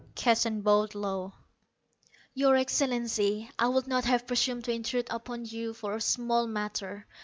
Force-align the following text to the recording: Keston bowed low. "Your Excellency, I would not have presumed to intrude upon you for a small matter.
Keston 0.15 0.61
bowed 0.61 0.95
low. 0.95 1.33
"Your 2.33 2.55
Excellency, 2.57 3.51
I 3.59 3.67
would 3.67 3.85
not 3.85 4.05
have 4.05 4.25
presumed 4.25 4.63
to 4.63 4.71
intrude 4.71 5.05
upon 5.11 5.45
you 5.45 5.75
for 5.75 5.93
a 5.95 6.01
small 6.01 6.47
matter. 6.47 7.05